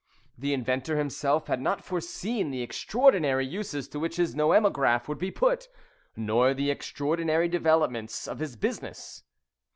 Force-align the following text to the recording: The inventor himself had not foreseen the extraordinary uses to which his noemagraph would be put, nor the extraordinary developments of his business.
The 0.35 0.51
inventor 0.51 0.97
himself 0.97 1.45
had 1.45 1.61
not 1.61 1.83
foreseen 1.83 2.49
the 2.49 2.63
extraordinary 2.63 3.45
uses 3.45 3.87
to 3.89 3.99
which 3.99 4.15
his 4.15 4.33
noemagraph 4.33 5.07
would 5.07 5.19
be 5.19 5.29
put, 5.29 5.67
nor 6.15 6.55
the 6.55 6.71
extraordinary 6.71 7.47
developments 7.47 8.27
of 8.27 8.39
his 8.39 8.55
business. 8.55 9.23